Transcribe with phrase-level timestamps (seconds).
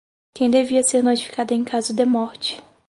[0.33, 2.59] quem devia ser notificado em caso de morte